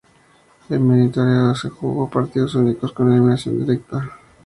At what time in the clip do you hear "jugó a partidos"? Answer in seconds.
1.69-2.55